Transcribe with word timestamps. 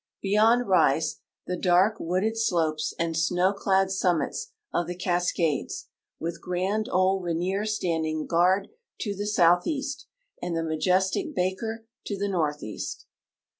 Beyond 0.19 0.67
rise 0.67 1.17
the 1.45 1.55
dark, 1.55 1.97
wooded 1.99 2.35
slopes 2.35 2.91
and 2.97 3.15
snow 3.15 3.53
clad 3.53 3.91
summits 3.91 4.51
of 4.73 4.87
the 4.87 4.95
Cascades, 4.95 5.89
with 6.19 6.41
grand 6.41 6.89
old 6.91 7.21
Rainier 7.23 7.65
standing 7.65 8.25
guard 8.25 8.69
to 9.01 9.15
the 9.15 9.27
southeast 9.27 10.07
and 10.41 10.57
the 10.57 10.63
majestic 10.63 11.35
Baker 11.35 11.85
to 12.07 12.17
the 12.17 12.27
northeast. 12.29 13.05